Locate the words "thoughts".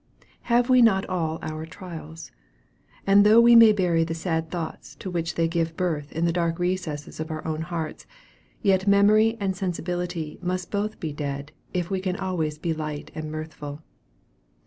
4.49-4.95